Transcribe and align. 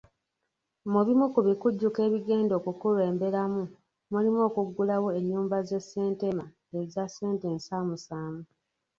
Mu 0.91 0.99
bimu 1.05 1.25
ku 1.33 1.39
bikujjuko 1.47 1.97
ebigenda 2.07 2.53
okukulemberamu, 2.59 3.63
mulimu 4.11 4.39
okuggulawo 4.49 5.07
ennyumba 5.19 5.57
z’e 5.67 5.79
Ssentema 5.83 6.45
eza 6.79 7.03
ssente 7.07 7.45
ensaamusaamu. 7.55 8.41